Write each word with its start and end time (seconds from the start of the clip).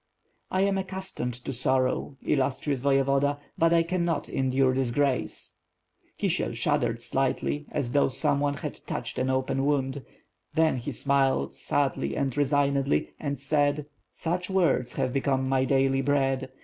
"I 0.49 0.61
am 0.61 0.79
accustomed 0.79 1.35
to 1.45 1.53
sorrow, 1.53 2.17
illustrious 2.23 2.81
Voyevoda, 2.81 3.37
but 3.55 3.71
I 3.71 3.83
cannot 3.83 4.27
endure 4.27 4.73
disgrace." 4.73 5.53
Kisiel 6.17 6.55
shuddered 6.55 6.99
slightly, 6.99 7.67
as 7.69 7.91
though 7.91 8.07
someone 8.07 8.55
had 8.55 8.81
touched 8.87 9.19
an 9.19 9.29
open 9.29 9.63
wound; 9.63 10.03
then 10.55 10.77
he 10.77 10.91
smiled, 10.91 11.53
sadly 11.53 12.17
and 12.17 12.35
resignedly, 12.35 13.11
and 13.19 13.39
said: 13.39 13.85
"Such 14.11 14.49
words 14.49 14.93
have 14.93 15.13
become 15.13 15.47
my 15.47 15.65
daily 15.65 16.01
bread. 16.01 16.49